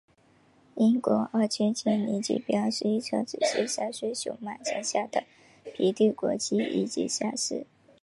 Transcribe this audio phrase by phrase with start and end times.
[0.73, 5.23] 英国二千坚尼锦标是一场只限三岁雄马参赛的
[5.75, 7.67] 平地国际一级赛事。